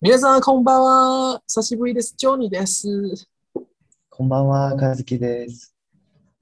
[0.00, 1.42] 皆さんこんばんは。
[1.46, 2.14] 久しぶりです。
[2.16, 3.28] ジョニーです。
[4.10, 5.74] こんばんは、和樹です。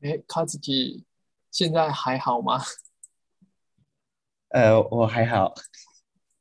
[0.02, 1.04] 哎，卡子基
[1.50, 2.60] 现在还好吗？
[4.48, 5.54] 呃，我还好。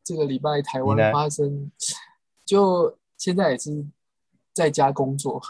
[0.03, 1.71] 这个礼拜台湾你呢发生，
[2.43, 3.85] 就现在也是
[4.53, 5.41] 在家工作，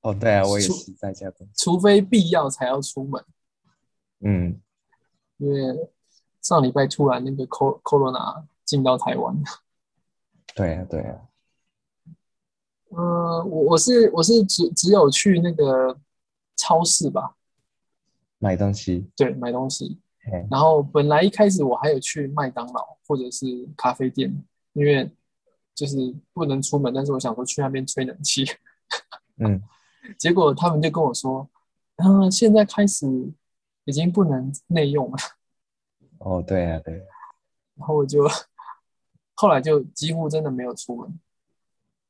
[0.00, 1.54] 哦，对啊，我也出是在家工作。
[1.56, 3.24] 除非必要才要出门。
[4.20, 4.60] 嗯，
[5.36, 5.90] 因为
[6.40, 9.36] 上礼拜突然那个 co corona 进到台湾，
[10.55, 11.21] 对啊，对啊。
[12.89, 15.97] 呃，我我是我是只只有去那个
[16.57, 17.35] 超市吧，
[18.37, 19.09] 买东西。
[19.15, 19.99] 对，买东西。
[20.51, 24.31] 然后本来一开始我还有去麦当劳或者是咖啡店，
[24.73, 25.09] 因为
[25.73, 25.95] 就是
[26.31, 28.45] 不能出门，但是我想说去那边吹冷气，
[29.37, 29.59] 嗯，
[30.19, 31.49] 结果他们就跟我说，
[31.95, 33.07] 嗯、现在开始
[33.85, 35.17] 已经不能内用了，
[36.19, 37.03] 哦，对啊，对啊。
[37.75, 38.23] 然后我就
[39.41, 41.19] 后来就几乎真的没有出门，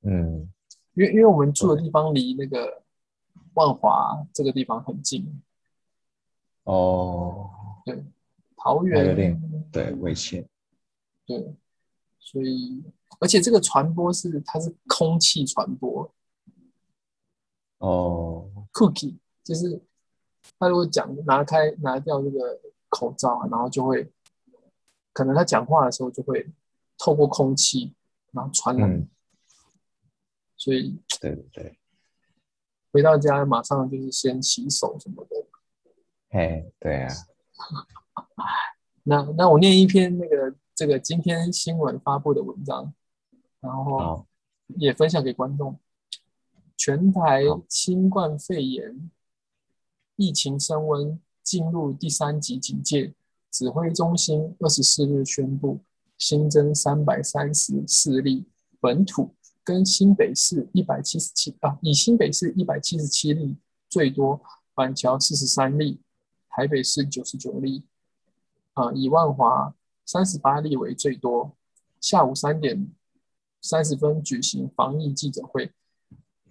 [0.01, 0.51] 嗯，
[0.95, 2.83] 因为因为我们住的地方离那个
[3.53, 5.41] 万华这个地方很近，
[6.65, 7.49] 哦，
[7.85, 8.03] 对，
[8.57, 10.45] 桃那有园点对危险。
[11.25, 11.55] 对，
[12.19, 12.83] 所以
[13.21, 16.13] 而且这个传播是它是空气传播。
[17.77, 19.81] 哦，，cookie 就是
[20.59, 24.11] 他如果讲拿开拿掉这个口罩啊，然后就会
[25.13, 26.45] 可能他讲话的时候就会
[27.03, 27.95] 透过空气
[28.31, 29.09] 然后传染，嗯，
[30.55, 31.79] 所以对对对。
[32.91, 35.35] 回到家马上就是先洗手什么的。
[36.29, 37.07] 嘿，对啊。
[39.03, 42.93] 那那我念一篇那个这个今天新闻发布的文章，
[43.59, 44.27] 然后，
[44.67, 45.79] 也分享给观众。
[46.77, 49.09] 全台新冠肺炎
[50.17, 53.15] 疫情升温，进入第三级警戒。
[53.51, 55.81] 指挥中心二十四日宣布，
[56.21, 58.45] 新增三百三十四例
[58.79, 59.33] 本土，
[59.63, 63.57] 跟新北市一百七十七啊，以新北市一百七十七例
[63.89, 64.39] 最多，
[64.75, 65.99] 板桥四十三例，
[66.47, 67.85] 台北市九十九例，
[68.73, 69.73] 啊，以万华
[70.05, 71.57] 三十八例为最多。
[71.99, 72.91] 下午三点
[73.59, 75.71] 三十分举行防疫记者会，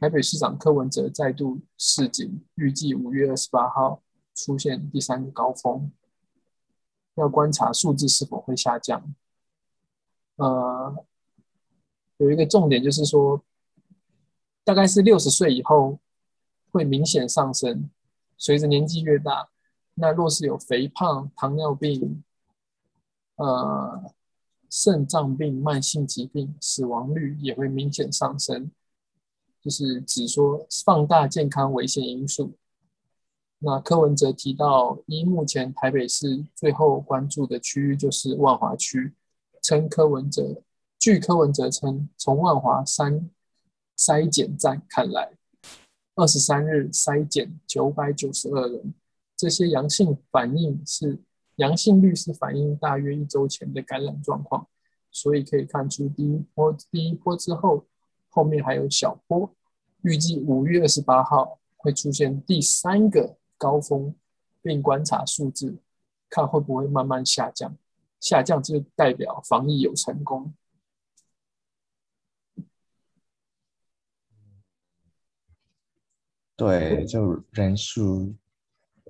[0.00, 4.02] 台北市长柯文哲再度示警，预计五月二十八号
[4.34, 5.92] 出现第三个高峰，
[7.14, 9.14] 要观察数字是否会下降。
[10.40, 11.04] 呃，
[12.16, 13.42] 有一个重点就是说，
[14.64, 15.98] 大概是六十岁以后
[16.72, 17.90] 会明显上升，
[18.38, 19.50] 随着年纪越大，
[19.94, 22.24] 那若是有肥胖、糖尿病、
[23.36, 24.12] 呃
[24.70, 28.70] 肾脏病、慢性疾病，死亡率也会明显上升，
[29.60, 32.52] 就是指说放大健康危险因素。
[33.58, 39.12] 那柯文哲提到，依目前台北市最后关注的区域就是万华区，
[39.62, 40.62] 称柯文哲，
[40.98, 43.30] 据柯文哲称，从万华三
[43.96, 45.32] 筛检站看来，
[46.14, 48.94] 二十三日筛检九百九十二人，
[49.36, 51.18] 这些阳性反应是
[51.56, 54.66] 阳性率是反映大约一周前的感染状况，
[55.10, 57.84] 所以可以看出第一波第一波之后，
[58.30, 59.54] 后面还有小波，
[60.02, 64.14] 预计五月二十八号会出现第三个高峰，
[64.62, 65.76] 并观察数字，
[66.30, 67.76] 看会不会慢慢下降，
[68.20, 70.54] 下降就代表防疫有成功。
[76.54, 78.34] 对，就人数，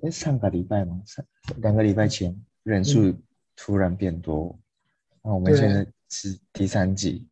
[0.01, 1.01] 哎，上个礼拜吗？
[1.05, 1.25] 上
[1.57, 2.33] 两个礼拜前
[2.63, 3.13] 人数
[3.57, 4.57] 突然变多，
[5.21, 7.27] 那我们现在是第三季。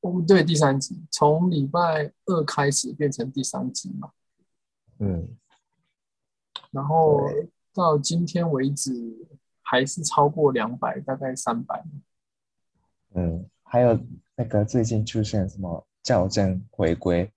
[0.00, 4.12] 我们对第三集，从礼拜二开始变成第三集嘛，
[4.98, 5.28] 嗯，
[6.72, 7.22] 然后
[7.72, 8.92] 到今天为止
[9.70, 11.84] 还是超过两百，大概三百。
[13.14, 13.98] 嗯，还有
[14.34, 17.30] 那个最近出现什么校正回归，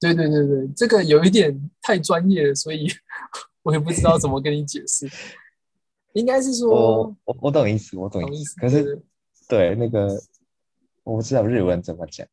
[0.00, 2.88] 对对对对，这个有一点太专业了，所以
[3.62, 5.08] 我也不知道怎么跟你解释。
[6.14, 8.60] 应该是说我，我我懂意思，我懂懂意思意思。
[8.60, 9.00] 可是
[9.48, 10.20] 对那个
[11.04, 12.26] 我不知道日文怎么讲，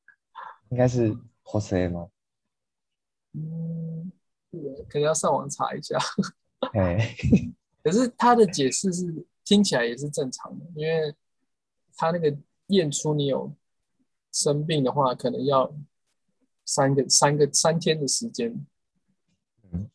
[0.69, 2.07] 应该是 Jose 吗？
[3.33, 4.11] 嗯，
[4.89, 5.95] 可能要上网查一下。
[6.73, 7.15] 哎，
[7.87, 11.15] 可是他的解释是听起来也是正常的，因为
[11.95, 12.37] 他那个
[12.67, 13.53] 验出你有
[14.33, 15.73] 生病的话，可能要
[16.65, 18.53] 三个三个三天的时间。
[19.71, 19.89] 嗯，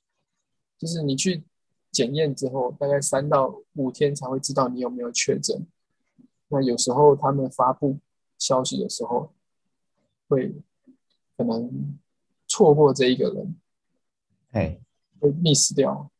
[0.78, 1.44] 就是你去
[1.90, 5.66] 检验之后，大概三到五天才会知道你有没有确诊。
[6.48, 7.98] 那有时候他们发布
[8.38, 9.34] 消息的时候，
[10.28, 10.54] 会
[11.36, 11.98] 可能
[12.48, 13.60] 错过这一个人，
[14.52, 14.80] 哎，
[15.20, 16.10] 会 miss 掉。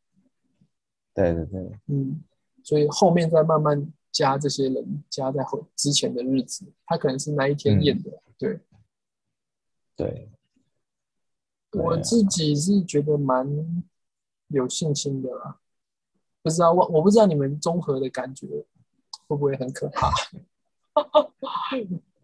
[1.15, 2.23] 对对对，嗯，
[2.63, 8.11] 所以后面再慢慢加这些人加在后之前的日子，他可能是那一天嗯验的。
[8.39, 8.59] 对
[9.95, 10.31] 对，
[11.73, 13.47] 我自己是觉得蛮
[14.49, 15.59] 有信心的啦。
[16.43, 18.47] 不知道我我不知道你们综合的感觉
[19.29, 20.11] 会不会很可怕？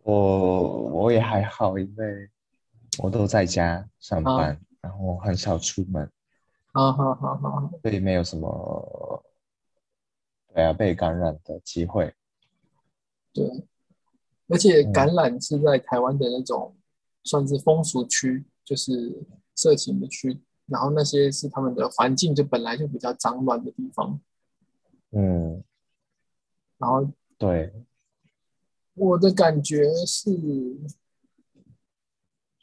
[0.02, 2.28] 我我也还好，因为
[3.02, 6.10] 我都在家上啊班，然后很少出门，
[6.72, 7.70] 啊哈哈哈！
[7.82, 9.24] 所以没有什么
[10.54, 12.14] 对啊被感染的机会。
[13.32, 13.44] 对，
[14.48, 16.76] 而且嗯感染是在台湾的那种
[17.24, 24.20] 算是风俗区，就是色情的区，然后那些是他们的环境就本来就比较脏乱的地方，
[25.10, 25.62] 嗯，
[26.78, 27.72] 然后对，
[28.94, 30.30] 我的感觉是，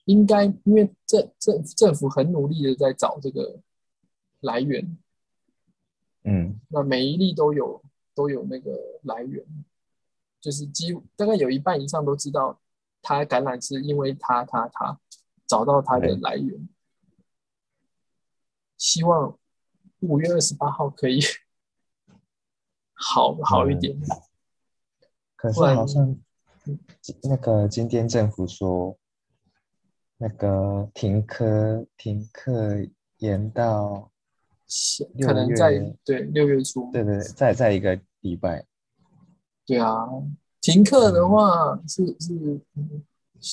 [0.05, 3.59] 应该因为政政政府很努力的在找这个
[4.41, 4.97] 来源，
[6.23, 6.59] 嗯。
[6.69, 7.83] 那每一例都有
[8.13, 8.71] 都有那个
[9.03, 9.45] 来源，
[10.39, 12.59] 就是几乎大概有一半以上都知道
[13.01, 14.99] 他感染是因为他他他
[15.45, 16.67] 找到他的来源。
[18.77, 19.37] 希望
[20.01, 21.19] 五月二十八号可以
[22.93, 23.97] 好好一点。
[25.35, 26.17] 可是好像
[27.23, 28.97] 那个今天政府说，
[30.17, 34.11] 那个停课停课延到
[35.25, 38.65] 可能在对六月初，对对，再再一个礼拜，
[39.65, 40.05] 对啊，
[40.61, 42.33] 停课嗯的话是是，
[42.75, 43.03] 嗯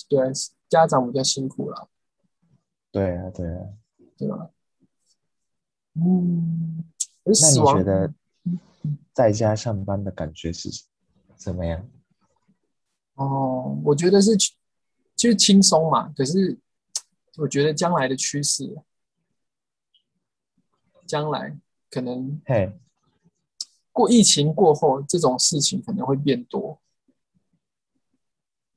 [0.09, 0.31] 对啊，
[0.69, 1.89] 家长比较辛苦了，
[2.91, 3.67] 对啊对啊。
[4.19, 4.51] 对吧？
[5.95, 6.85] 嗯，
[7.25, 8.15] 而那你觉得
[9.13, 10.71] 在家上班的感觉是
[11.37, 11.89] 怎么样？
[13.15, 14.37] 哦，我觉得是
[15.17, 16.57] 就是轻松嘛，可是
[17.37, 18.65] 我觉得将来的趋势，
[21.13, 21.55] 将来
[21.91, 22.73] 可能嘿，
[23.93, 26.79] 过疫情过后，这种事情可能会变多，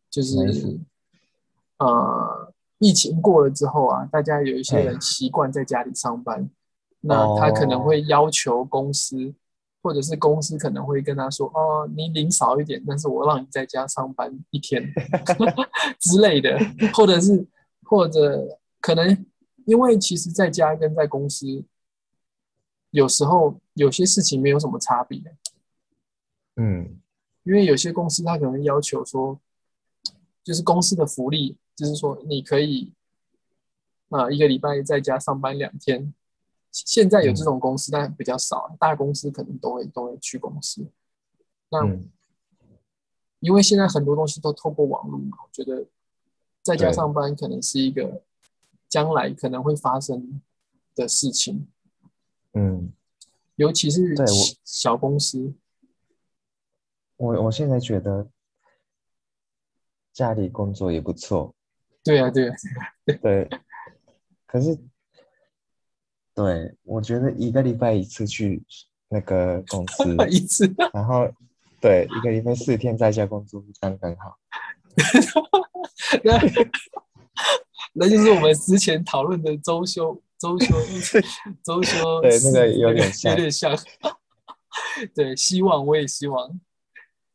[0.10, 0.36] 就是
[1.78, 6.50] 呃，疫情过了之后啊，大家有一些人习惯在家里上班，
[7.00, 9.34] 那他可能会要求公司，
[9.82, 14.84] 或者是公司可能会跟他说，哦，你领少一点，但是我让你在家上班一天
[16.02, 16.60] 之类的，
[16.94, 17.48] 或者是
[17.84, 19.26] 或者可能
[19.66, 21.64] 因为其实在家跟在公司。
[22.96, 25.22] 有时候有些事情没有什么差别，
[26.56, 27.02] 嗯
[27.44, 29.38] 因为有些公司它可能要求说，
[30.42, 32.94] 就是公司的福利，就是说你可以，
[34.08, 36.14] 啊、一个礼拜在家上班两天。
[36.72, 40.88] 现在有这种公司，但比较少，大公司可能都会都会去公司。
[41.70, 42.10] 那嗯
[43.42, 45.86] 因为现在很多东西都透过网络嘛，我觉得
[46.64, 48.24] 在家上班可能是一个
[48.88, 50.42] 将来可能会发生
[50.96, 51.68] 的事情，
[52.56, 52.92] 嗯，
[53.56, 55.54] 尤其是对我小小公司。
[57.18, 58.28] 我我现在觉得
[60.12, 61.54] 家里工作也不错，
[62.04, 62.56] 对啊，对啊，
[63.22, 63.50] 对，
[64.46, 64.78] 可是
[66.34, 68.64] 对我觉得一个礼拜一次去
[69.08, 70.74] 那个公 司，一次。
[70.94, 71.30] 然后
[71.80, 74.38] 对一个礼拜四天在家工作刚刚好。
[76.24, 76.40] 那
[77.94, 80.76] 那就是我们之前讨论的周休、周休、
[81.64, 83.78] 周休对，那个有点有点像。
[85.16, 86.60] 对，希望我也希望。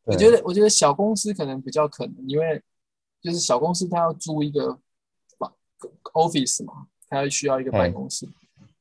[0.05, 2.63] 我觉得，我觉得小公司可能比较可能，因为
[3.23, 4.79] 就是小公司他要租一个
[5.39, 5.51] 办
[6.13, 8.29] office 嘛，他要需要一个办公室。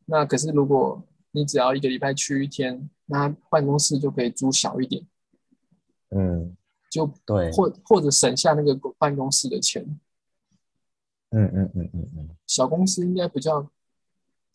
[0.05, 5.05] 那可是如果你只要一个礼拜去一天，那办公室就可以租小一点，
[6.09, 6.55] 嗯，
[6.89, 9.83] 就对，或或者省下那个办公室的钱。
[11.31, 13.69] 嗯嗯嗯嗯嗯，小公司应该比较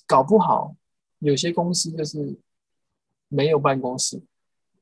[0.07, 0.77] 搞不好，
[1.19, 2.39] 有些公司就是
[3.29, 4.23] 没有办公室，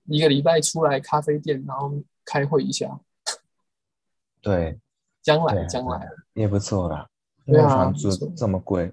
[0.05, 3.00] 一个礼拜出来咖啡店，然后开会一下。
[4.43, 4.81] 对，
[5.23, 7.09] 将来将来，也不错啦，
[7.45, 8.93] 因对啊为房租这么贵，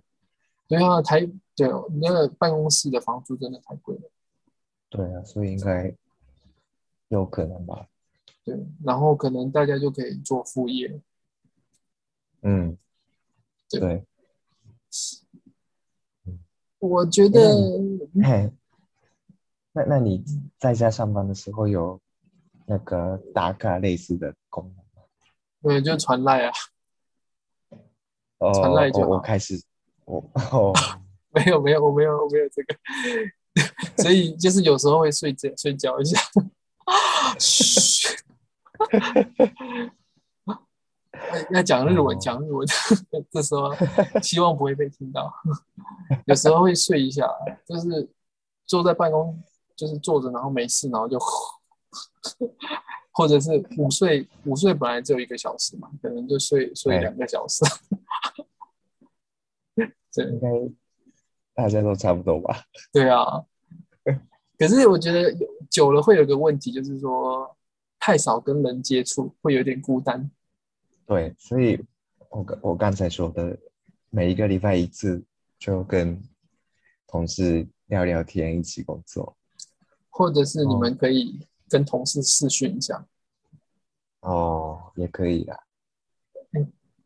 [0.68, 4.12] 对啊，台对哦，那个办公室的房租真的太贵了。
[4.90, 5.94] 对啊，所以应该
[7.08, 7.88] 有可能吧。
[8.44, 11.02] 对，然后可能大家就可以做副业。
[12.42, 12.78] 嗯，
[13.70, 14.06] 对对，
[16.80, 17.40] 我觉得
[18.24, 18.52] 嘿，
[19.74, 20.24] 那那你
[20.58, 22.00] 在家上班的时候有
[22.66, 25.04] 那个打卡类似的功能吗？
[25.62, 26.52] 对，就传赖啊，
[28.40, 29.62] 哦，传赖就我我开始，
[30.06, 30.74] 我哦，
[31.36, 32.76] 没有没有我没有我没有这个，
[34.02, 36.18] 所以就是有时候会睡觉睡觉一下。
[41.52, 42.68] 要讲日文，哦讲日文，
[43.32, 43.72] 这时候
[44.22, 45.34] 希望不会被听到。
[46.26, 47.28] 有时候会睡一下，
[47.68, 48.10] 就是
[48.66, 49.42] 坐在办公，
[49.76, 51.18] 就是坐着，然后没事，然后就
[53.12, 57.64] 或者是午睡，午睡本来只有一个小时嘛，可能就睡睡两个小时。
[60.12, 60.48] 这应该
[61.54, 62.64] 大家都差不多吧？
[62.92, 63.44] 对啊，
[64.58, 65.32] 可是我觉得
[65.70, 67.56] 久了会有个问题，就是说
[68.00, 70.30] 太少跟人接触，会有点孤单。
[71.10, 71.84] 对，所以
[72.30, 73.58] 我刚我刚才说的，
[74.12, 75.24] 每一个礼拜一次
[75.58, 76.22] 就跟
[77.08, 79.36] 同事聊聊天，一起工作。
[80.12, 83.04] 或者是你哦们可以跟同事视讯一下，
[84.20, 85.60] 哦，也可以啦。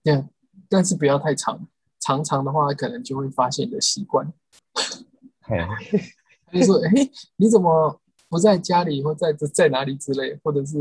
[0.03, 0.25] 对，
[0.67, 1.65] 但是不要太长，
[2.01, 4.27] 长长的话可能就会发现你的习惯。
[5.43, 5.57] 嘿，
[6.51, 6.91] 他就说：“哎、
[7.37, 10.77] 你怎么不在家里，或在在哪里之类，或者是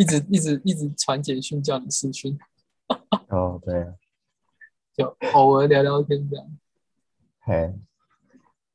[0.00, 2.38] 一直一直一直传简讯叫你视讯，
[3.28, 3.94] 哦，对啊，
[4.94, 6.58] 就偶尔聊聊天这样。
[7.40, 7.74] 嘿，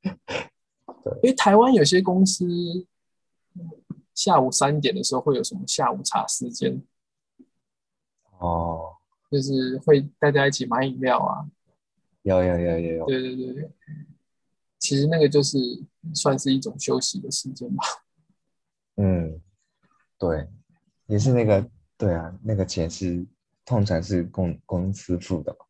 [1.23, 2.45] 因为台湾有些公司
[4.13, 6.79] 下午三点的时候会有什么下午茶时间，
[8.37, 8.93] 哦，
[9.31, 11.49] 就是会大家一起买饮料啊。
[12.21, 13.71] 有有有有有，对对对对，
[14.77, 15.57] 其实那个就是
[16.13, 17.83] 算是一种休息的时间吧。
[18.97, 19.41] 嗯，
[20.19, 20.47] 对，
[21.07, 23.25] 也是那个，对啊，那个钱是
[23.63, 25.65] 通常是公公司付的嘛。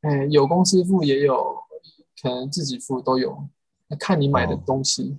[0.00, 1.56] 哎，有公司付也有
[2.22, 3.48] 可能自己付都有，
[3.88, 5.18] 那看你买的哦东西。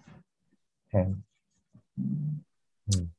[0.90, 1.00] 嘿，
[1.96, 2.42] 嗯
[2.86, 3.12] 嗯，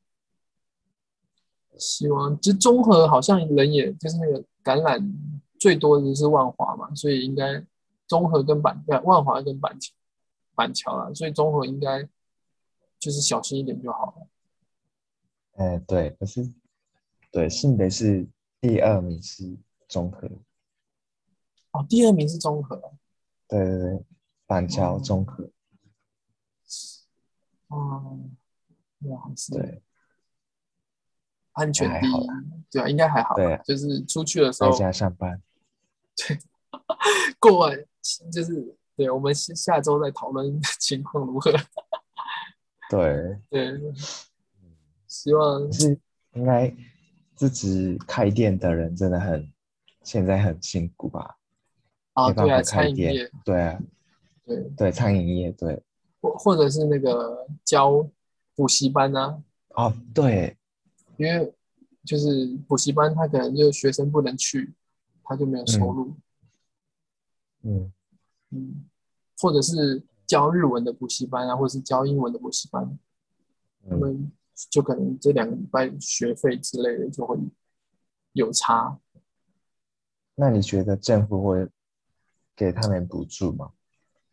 [1.77, 5.13] 希望其实综合好像人也就是那个橄榄
[5.59, 7.65] 最多的是万华嘛，所以应该
[8.07, 9.93] 综合跟板对万华跟板桥
[10.55, 12.03] 板桥啦，所以综合应该
[12.99, 14.27] 就是小心一点就好了。
[15.59, 16.49] 哎，对，可是，
[17.33, 18.25] 对，性别是
[18.61, 19.57] 第二名是
[19.89, 20.29] 综合，
[21.73, 22.81] 哦，第二名是综合，
[23.49, 24.05] 对对对，
[24.47, 25.51] 板桥哦中和，
[27.69, 28.21] 哦，
[29.01, 29.83] 哇，对，
[31.53, 32.35] 安全第一还好啦，
[32.71, 35.43] 对啊，应该还好吧，对啊就是出去的时候在家上班，
[36.17, 36.39] 对
[37.41, 37.77] 过完
[38.33, 41.53] 就是对，我们下下周再讨论情况如何。
[42.89, 43.81] 对， 对，
[45.09, 45.99] 希望是
[46.35, 46.73] 应该
[47.35, 49.51] 自己开店的人真的很，
[50.05, 51.39] 现在很辛苦吧？
[52.13, 53.81] 啊，对啊，餐饮业，对啊，
[54.45, 55.83] 对，对，餐饮业，对，
[56.21, 58.09] 或或者是那个教
[58.55, 60.57] 补习班啊，哦，对，
[61.17, 61.55] 因为
[62.05, 64.75] 就是补习班，他可能就学生不能去，
[65.23, 66.17] 他就没有收入，
[67.63, 67.93] 嗯，
[68.51, 68.85] 嗯，
[69.39, 72.99] 或者是教日文的补习班啊，或者是教英文的补习班，
[73.89, 74.33] 他嗯，们
[74.71, 77.37] 就可能这两个礼拜学费之类的就会
[78.33, 78.99] 有差。
[80.35, 81.69] 那你觉得政府会
[82.55, 83.73] 给他们补助吗？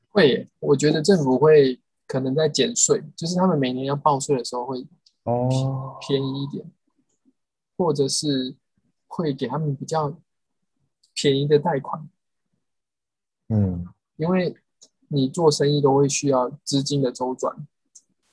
[0.09, 4.85] 会耶，我觉得政府会可能在减税，就是他们每年要报税的时候会
[5.23, 6.71] 哦，便宜一点，
[7.77, 8.55] 或者是
[9.07, 10.15] 会给他们比较
[11.13, 12.07] 便宜的贷款，
[13.49, 14.55] 嗯，因为
[15.07, 17.67] 你做生意都会需要资金的周转，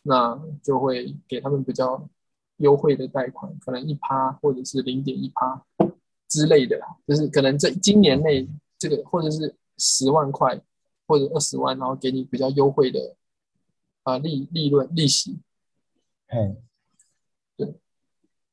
[0.02, 2.08] 那就会给他们比较
[2.56, 5.64] 优惠的贷款，可能一趴或者是零点一趴
[6.28, 10.60] 之类的啦，就是可能在今年内这个或者是十万块
[11.06, 13.16] 或者二十万，然后给你比较优惠的
[14.02, 15.38] 啊、利利润利息，
[16.26, 16.56] 嘿，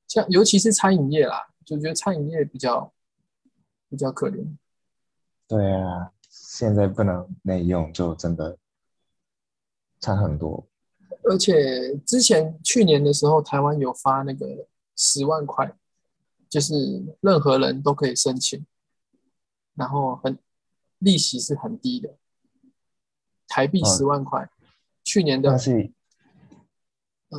[0.08, 2.94] 像尤其是餐饮业啦，就觉得餐饮业比较
[3.90, 4.46] 比较可怜。
[5.48, 8.60] 对啊，现在不能内用，就真的
[10.00, 10.69] 差很多。
[11.24, 15.76] 而且之前去年的时候，台湾有发那个十万块，
[16.50, 16.74] 就是
[17.22, 18.66] 任何人都可以申请，
[19.76, 20.38] 然后很
[21.00, 22.16] 利息是很低的，
[23.48, 24.50] 台币嗯十万块。
[25.02, 25.50] 去年的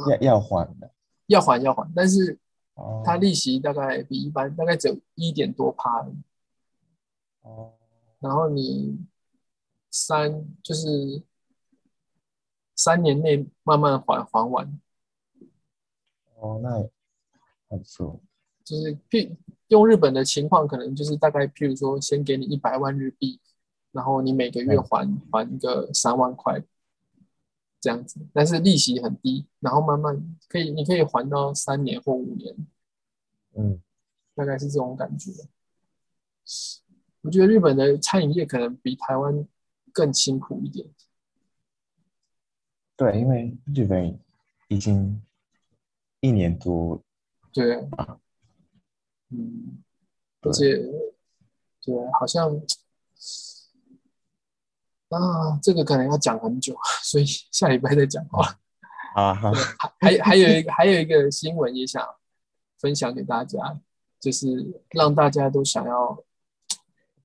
[0.08, 0.90] 要要还的
[1.26, 2.37] 要还要还，但是
[2.75, 6.04] 哦，它利息大概比一般大概只有一点多趴
[7.42, 7.75] 哦，
[8.18, 8.99] 然后你
[9.90, 11.22] 三就是
[12.82, 14.80] 三年内慢慢还还完，
[16.37, 16.80] 哦，那
[17.68, 18.18] 还不错。
[18.64, 19.37] 就是譬
[19.68, 23.38] 用日本的情况，可能就是大概譬如说，先给你一百万日币，
[23.92, 26.62] 然后你每个月嗯还还个三万块，
[27.82, 32.56] 这样子，但是利息很低，然后慢慢可以，你可以还到三年或五年，
[33.56, 33.78] 嗯，
[34.34, 35.30] 大概是这种感觉。
[37.20, 39.46] 我觉得日本的餐饮业可能比台湾
[39.92, 40.88] 更辛苦一点。
[43.00, 44.21] 对，因为日本
[44.69, 45.23] 已经
[46.21, 47.02] 一年多，
[47.50, 47.76] 对，
[49.30, 49.83] 嗯，
[50.42, 50.76] 而对且
[51.83, 52.54] 对，好像
[55.09, 58.61] 啊，这个可能要讲很久，所以 下礼拜再讲好了。
[59.14, 59.50] 啊哈，
[59.99, 62.07] 还还有一个还有一个新闻也想
[62.76, 63.80] 分享给大家，
[64.21, 66.23] 就是让大家都想要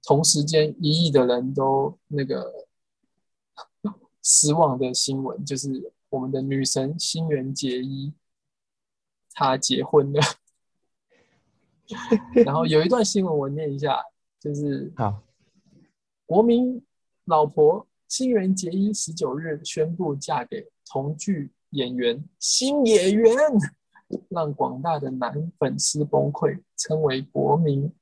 [0.03, 2.64] 同时间一亿的人都那个
[4.27, 8.11] 失望的新闻，就是我们的女神新垣结衣，
[9.33, 10.19] 她结婚了。
[12.43, 14.03] 然后有一段新闻我念一下，
[14.39, 15.21] 就是好，
[16.25, 16.83] 国民
[17.25, 23.31] 老婆新垣结衣十九日宣布嫁给同剧演员新演员，
[24.29, 27.93] 让广大的男粉丝崩溃，称为国民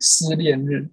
[0.00, 0.90] 失恋日。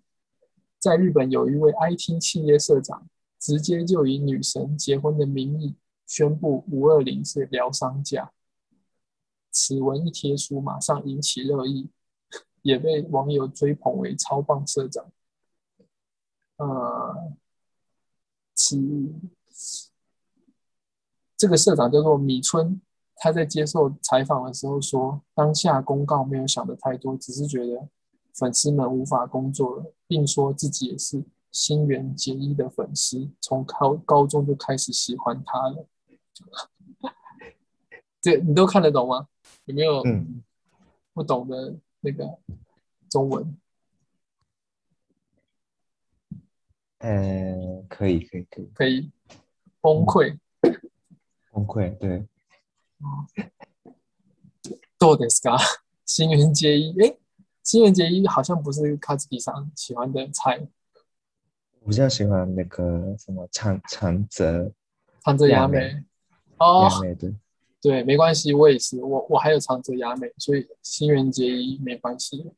[0.77, 3.09] 在日本，有一位 IT 企业社长
[3.45, 5.75] 直接就以女神结婚的名义
[6.07, 8.31] 宣布五二零是疗伤假。
[9.51, 11.91] 此文一贴出，马上引起热议。
[12.63, 15.05] 也被网友追捧为超棒社长。
[16.57, 17.31] 呃，
[18.55, 18.75] 此
[21.37, 22.81] 这个社长叫做米村，
[23.17, 27.87] 他在接受采访的时候说，当下公告没有想的太多，只是觉得
[28.33, 31.23] 粉丝们无法工作了，并说自己也是
[31.54, 35.86] 新垣结衣的粉丝，从高高中就开始喜欢他了。
[38.20, 39.28] 这你都看得懂吗？
[39.64, 40.02] 有没有
[41.12, 41.76] 不懂的？
[42.02, 42.38] 那个
[43.10, 43.60] 中文，
[46.96, 49.10] 呃，可以，可以，可以，可以
[49.82, 50.38] 崩溃，
[51.52, 52.26] 崩溃，对。
[54.98, 55.58] どうですか？
[56.06, 57.18] 新垣结衣，哎，
[57.62, 60.66] 新垣结衣好像不是卡兹比上喜欢的菜。
[61.85, 64.71] 我比较喜欢那个什么长长泽，
[65.23, 66.03] 长泽雅美，
[66.57, 67.31] 哦，雅美对。
[67.79, 72.51] 对，没关系，我也是，我我还有长泽雅美，所以新垣结衣没关系。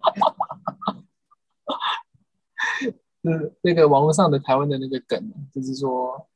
[3.22, 6.26] 是那个网络上的台湾的那个梗，就是说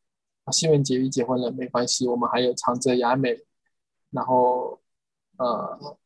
[0.53, 3.35] 新垣结衣结婚了没关系，我们还有长泽雅美，
[4.11, 4.79] 然后
[5.39, 5.97] 呃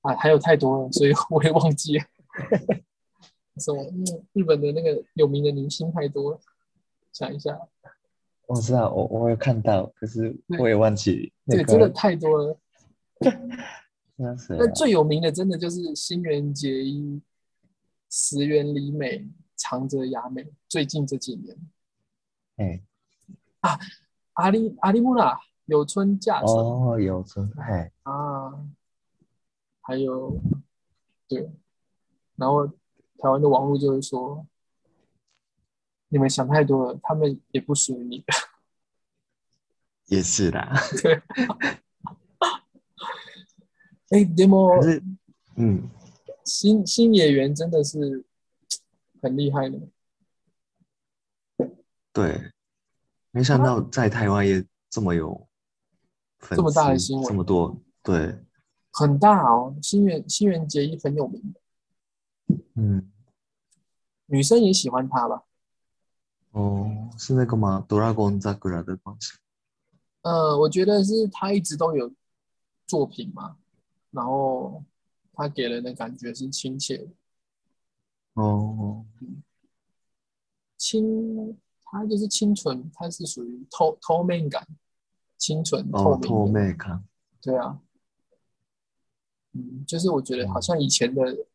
[0.00, 2.04] 啊还有太多了，所以我也忘记了。
[3.58, 3.84] 什么？
[4.32, 6.40] 日本的那个有名的明星太多了，
[7.12, 7.58] 想一下。
[8.46, 11.32] 我知道，我我有看到，可是我也忘记。
[11.46, 12.58] 对，真的太多了。
[14.16, 14.54] 那是。
[14.56, 17.22] 那最有名的，真的就是新垣结衣、
[18.10, 20.46] 石原里美、长泽雅美。
[20.68, 21.56] 最近这几年，
[22.56, 22.82] 哎，
[23.60, 23.78] 啊，
[24.34, 28.52] 阿里阿里木拉有村架纯哦，有村哎啊，
[29.80, 30.38] 还有
[31.26, 31.50] 对，
[32.36, 32.70] 然后
[33.24, 34.46] 台湾的网络就是说。
[36.08, 38.26] 你们想太多了，他们也不属于你的。
[40.06, 40.72] 也是啦。
[41.02, 41.20] 对。
[44.10, 45.02] 哎，demo，
[45.56, 45.90] 嗯，
[46.44, 48.24] 新新演员真的是
[49.20, 49.80] 很厉害的。
[52.12, 52.52] 对，
[53.32, 55.48] 没想到在台湾也这么有
[56.50, 58.38] 这么大的新闻，这么多，对，
[58.92, 59.76] 很大哦。
[59.82, 61.54] 新垣新垣结衣很有名
[62.74, 63.10] 嗯，
[64.26, 65.44] 女生也喜欢他吧？
[66.52, 69.38] 哦，是那个吗？Dragon Zakura 的方式。
[70.22, 72.12] 呃，我觉得是他一直都有
[72.86, 73.56] 作品嘛，
[74.10, 74.82] 然后
[75.32, 77.08] 他给人的感觉是亲切的。
[78.34, 79.04] 哦，
[80.78, 84.66] 清，他就是清纯，他是属于透透明感，
[85.36, 86.28] 清纯透明。
[86.28, 87.04] 透明感。
[87.40, 87.80] 对啊。
[89.52, 91.46] 嗯，就是我觉得好像以前的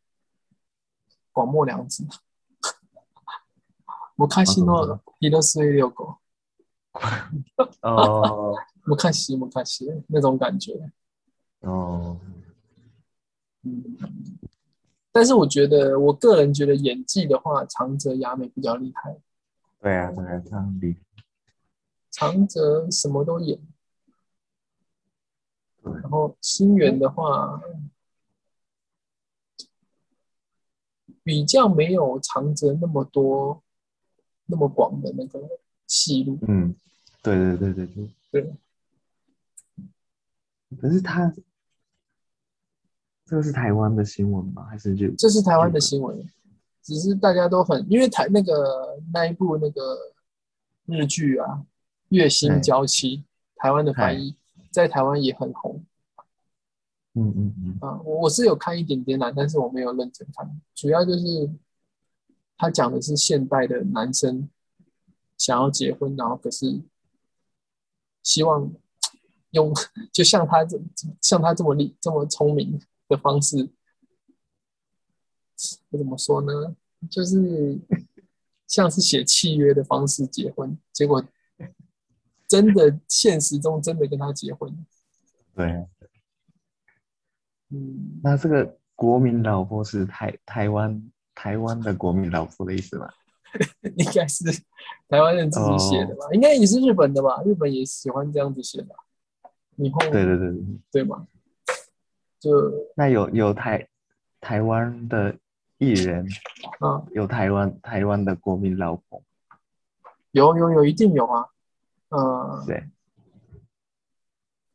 [1.32, 2.06] 广末凉子。
[4.28, 6.16] 昔の広末涼子。
[7.82, 8.54] 哦，
[8.84, 10.90] 昔昔那种感觉。
[11.60, 12.18] 哦，
[13.62, 13.96] 嗯，
[15.12, 19.16] 但是我觉得，我个人觉得演技的话，长泽雅美比较厉害。
[19.80, 20.96] 对啊，对啊，这样比。
[22.10, 23.60] 长泽什么都演。
[25.82, 27.60] 然后新垣的话，
[31.22, 33.62] 比较没有长泽那么多。
[34.50, 35.40] 那么广的那个
[35.86, 36.74] 戏路，嗯，
[37.22, 38.08] 对对对对对
[38.42, 38.52] 对。
[40.80, 41.32] 可是他
[43.24, 44.66] 这个是台湾的新闻吗？
[44.68, 46.22] 还是就这是台湾的新闻？
[46.82, 49.96] 只是大家都很因为台那个那一部那个
[50.86, 51.46] 日剧啊，
[52.08, 53.18] 《月薪娇妻》，
[53.56, 54.34] 台湾的翻译
[54.70, 55.84] 在台湾也很红。
[57.14, 57.78] 嗯嗯嗯。
[57.80, 61.50] 啊，我我是有看一点点啦，但是我没有认真看，主要就是。
[62.60, 64.46] 他讲的是现代的男生
[65.38, 66.82] 想要结婚，然后可是
[68.22, 68.70] 希望
[69.52, 69.72] 用
[70.12, 70.78] 就像他这
[71.22, 73.70] 像他这么厉这么聪明的方式，
[75.88, 76.76] 我怎么说呢？
[77.10, 77.80] 就是
[78.66, 81.24] 像是写契约的方式结婚，结果
[82.46, 84.86] 真的现实中真的跟他结婚。
[85.54, 85.86] 对，
[87.70, 91.10] 嗯，那这个国民老婆是台台湾
[91.42, 93.08] 台湾的国民老婆的意思吗？
[93.96, 94.44] 应该是
[95.08, 96.26] 台湾人自己写的吧？
[96.32, 97.42] 应该也是日本的吧？
[97.46, 98.94] 日本也喜欢这样子写吧？
[99.76, 101.26] 以后对对对对，对吧？
[102.38, 102.50] 就
[102.94, 103.88] 那有有台
[104.38, 105.34] 台湾的
[105.78, 106.28] 艺人，
[106.80, 109.22] 啊，有台湾台湾的国民老婆，
[110.32, 111.46] 有有有，一定有啊。
[112.10, 112.86] 呃，对，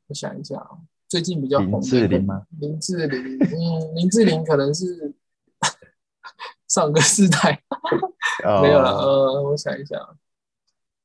[0.07, 0.71] 我想一下啊，
[1.07, 2.47] 最近比较红的林志玲吗？
[2.59, 5.13] 林志玲，嗯，林志玲可能是
[6.75, 7.63] 上个世代。
[8.61, 8.91] 没有了。
[8.91, 10.17] 哦呃，我想一下啊，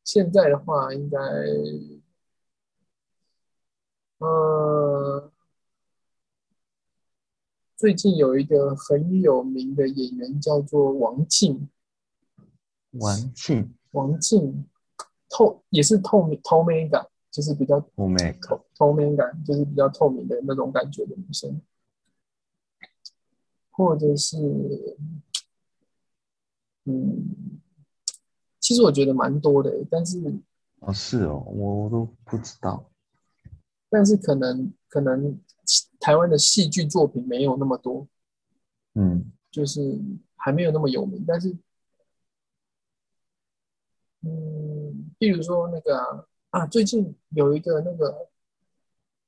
[0.02, 1.16] 现在的话应该，
[4.18, 5.30] 呃，
[7.76, 11.68] 最近有一个很有名的演员叫做王静，
[12.90, 13.72] 王静。
[13.92, 14.66] 王静
[15.28, 21.62] 透也是透明透明感，就是比较透明透透明感，就是比较透明的那种感觉的女生，
[23.70, 24.36] 或者是，
[26.84, 27.60] 嗯，
[28.58, 30.18] 其实我觉得蛮多的，但是
[30.80, 32.90] 哦是哦，我我都不知道。
[33.88, 35.38] 但是可能可能
[35.98, 38.06] 台湾的戏剧作品没有那么多，
[38.94, 40.00] 嗯，就是
[40.36, 41.56] 还没有那么有名，但是，
[44.22, 48.28] 嗯，比如说那个啊，啊最近有一个那个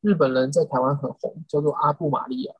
[0.00, 2.54] 日本人在台湾很红，叫做阿布玛利亚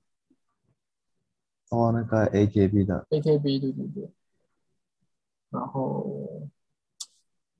[1.70, 4.10] 哦，那个 AKB 的，（AKB），对对对。
[5.52, 6.48] 然后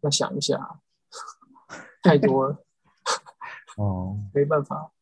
[0.01, 0.81] 要想一下，
[2.03, 2.65] 太多了，
[3.77, 4.93] 哦，没办法。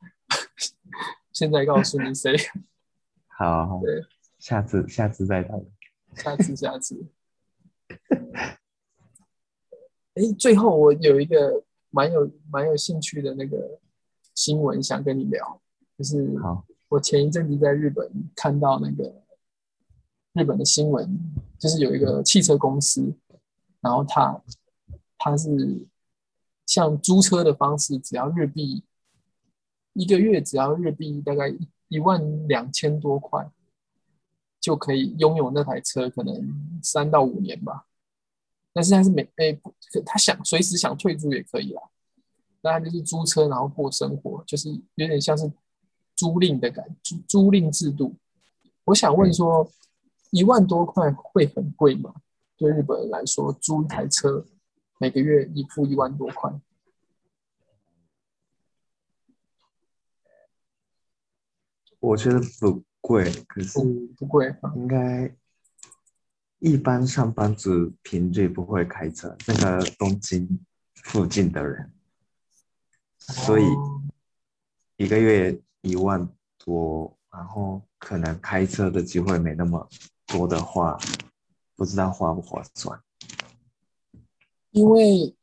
[1.33, 2.37] 现在告诉你谁，
[3.29, 4.05] 好，好对，
[4.39, 5.65] 下次下次再谈。
[6.17, 7.09] 下次下次。
[10.15, 13.81] 哎，最后我有一个蛮有蛮有兴趣的那个
[14.35, 15.61] 新闻想跟你聊，
[15.97, 19.23] 就是好，我前一阵子在日本看到那个
[20.35, 21.30] 日本的新闻，
[21.61, 23.15] 就是有一个汽车公司，
[23.81, 24.43] 然后他
[25.19, 25.87] 他是
[26.67, 28.83] 像租车的方式，只要日币
[29.93, 31.55] 一个月只要日币大概
[31.89, 33.49] 一万两千多块，
[34.59, 37.87] 就可以拥有那台车，可能三到五年吧。
[38.73, 39.75] 但是他是每诶，不
[40.07, 41.83] 他想随时想退租也可以啦。
[42.63, 45.51] 那他就是租车，然后过生活，就是有点像是
[46.15, 48.15] 租赁的感租租赁制度。
[48.85, 49.71] 我想问说，
[50.31, 52.15] 一万多块会很贵吗？
[52.57, 54.45] 对日本人来说，租一台车
[54.99, 56.53] 每个月一付一万多块，
[61.99, 64.73] 我觉得不贵，可是不不贵啊？
[64.77, 65.35] 应该
[66.59, 70.61] 一般上班族平日不会开车，那个东京
[70.97, 71.91] 附近的人，
[73.19, 74.03] 所以哦
[74.99, 79.89] 一个月一万多，然后可能开车的机会没那么
[80.31, 80.99] 多的话，
[81.77, 83.01] 不知道划不划算。
[84.71, 85.35] 因为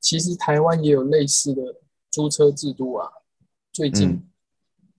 [0.00, 1.62] 其实台湾也有类似的
[2.10, 3.10] 租车制度啊，
[3.72, 4.30] 最近嗯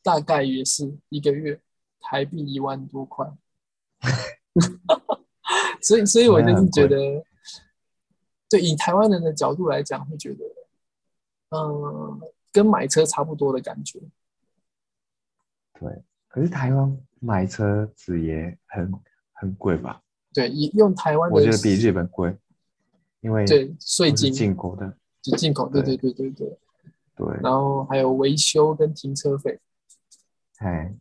[0.01, 1.61] 大概也是一个月
[1.99, 3.31] 台币一万多块，
[5.81, 6.97] 所以所以我就是觉得，
[8.49, 10.45] 对以台湾人的角度来讲，会觉得，
[11.49, 13.99] 嗯，跟买车差不多的感觉。
[15.79, 18.91] 对，可是台湾买车子也很
[19.35, 20.01] 很贵吧？
[20.33, 22.35] 对，以用台湾的我觉得比日本贵，
[23.21, 24.97] 因为对税金进口的。
[25.21, 26.57] 就进口，对对对对对对，
[27.15, 29.59] 对，然后还有维修跟停车费。
[30.57, 30.93] 哎，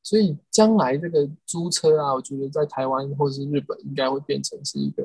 [0.00, 5.02] 所以将来这个租车啊，我觉得在台湾或是日本应该会变成是一个，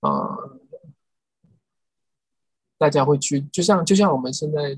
[0.00, 0.58] 呃，
[2.76, 4.76] 大家会去，就像就像我们现在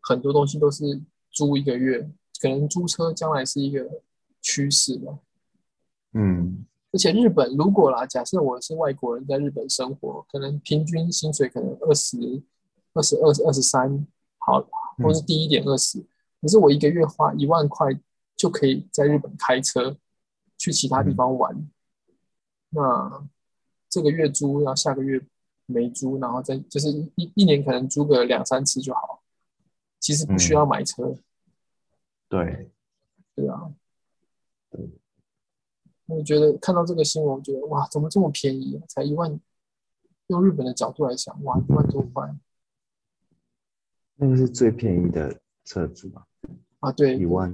[0.00, 0.98] 很多东西都是
[1.30, 2.08] 租一个月，
[2.40, 3.86] 可能租车将来是一个
[4.46, 5.18] 趋势吧。
[6.12, 12.16] 嗯，而且日本如果啦，假设我是外国人在日本生活，可能平均薪水可能二十
[12.94, 14.06] 二十二、二十三，
[14.38, 14.64] 好，
[14.98, 16.00] 或是低一点二十、
[16.40, 17.88] 可是我一个月花一万块
[18.36, 19.96] 就可以在日本开车
[20.56, 21.68] 去其他地方玩，
[22.70, 23.26] 那
[23.90, 25.20] 这个月租，然后下个月
[25.66, 29.22] 没租，然后再就是一一年可能租个两三次就好，
[29.98, 31.14] 其实不需要买车，
[32.28, 32.70] 对，
[33.34, 33.74] 对啊。
[34.76, 34.90] 对
[36.06, 38.84] 我觉得看到这个新闻，我觉得哇，怎么这么便宜、啊？
[38.88, 39.40] 才一万，
[40.28, 42.32] 用日本的角度来想，哇，一万多块
[44.14, 46.26] 那个是最便宜的车子吧？
[46.80, 46.92] 啊！
[46.92, 47.52] 对，一万，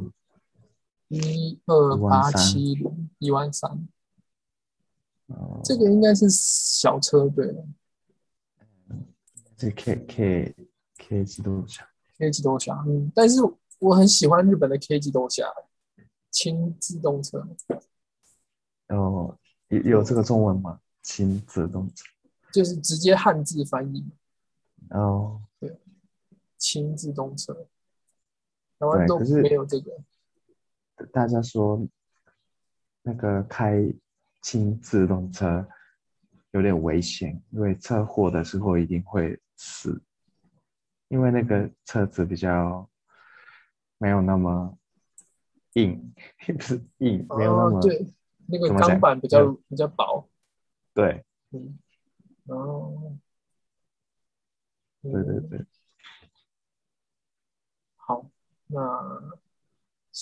[1.09, 3.89] 一二八七零，一万三，
[5.29, 7.65] 哦这个应该是小车对了。
[9.57, 10.55] 这 K K
[10.99, 13.41] K 机动下，K 机动下，嗯，但是
[13.79, 15.47] 我很喜欢日本的 K 机动侠，
[16.33, 17.47] 轻自动车，
[18.89, 20.81] 然后有有这个中文吗？
[21.03, 22.05] 轻自动车，
[22.53, 24.09] 就是直接汉字翻译，
[24.91, 25.77] 哦，对
[26.57, 27.53] 轻自动车，
[28.79, 29.93] 台湾都没有这个，
[31.13, 31.87] 大家说
[33.03, 33.93] 那个开
[34.41, 35.69] 轻自动车
[36.53, 40.01] 有点危险，因为车祸的时候一定会死，
[41.09, 42.89] 因为那个车子比较
[43.99, 44.79] 没有那么
[45.75, 46.15] 硬，
[46.57, 48.07] 不是硬，没有那么、哦，对，
[48.47, 50.29] 那个钢板比较嗯比较薄，
[50.95, 51.79] 对嗯，
[52.47, 53.17] 哦，
[55.03, 55.67] 嗯对对对，
[57.97, 58.27] 好，
[58.67, 59.35] 那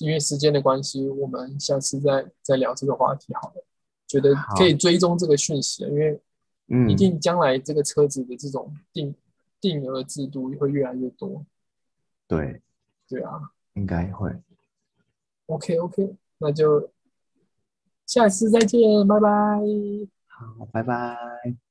[0.01, 3.65] 因为时间的关系，我们下次再再聊这个话题好了。
[4.07, 6.21] 觉得可以追踪这个讯息，因为
[6.67, 9.15] 嗯，一定将来这个车子的这种定
[9.61, 11.47] 定额制度会越来越多。
[12.27, 12.61] 对，
[13.07, 14.33] 对啊应该会。
[15.51, 16.91] ，OK OK，那就
[18.07, 19.29] 下次再见，拜拜。
[20.29, 21.70] 好，拜拜。